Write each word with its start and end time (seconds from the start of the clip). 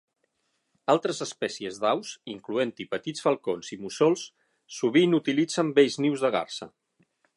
Altres 0.93 1.19
espècies 1.25 1.77
d'aus, 1.83 2.13
incloent-hi 2.35 2.87
petits 2.95 3.25
falcons 3.27 3.69
i 3.77 3.77
mussols, 3.83 4.25
sovint 4.79 5.15
utilitzen 5.19 5.71
vells 5.81 5.99
nius 6.07 6.25
de 6.27 6.33
garsa. 6.39 6.71